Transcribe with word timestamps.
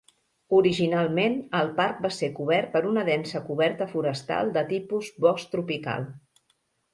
Originalment, 0.59 1.35
el 1.59 1.67
parc 1.79 1.99
va 2.05 2.09
ser 2.19 2.29
cobert 2.39 2.71
per 2.77 2.81
una 2.93 3.03
densa 3.11 3.43
coberta 3.51 3.89
forestal 3.93 4.51
de 4.57 4.65
tipus 4.73 5.13
Bosc 5.27 5.55
tropical. 5.55 6.11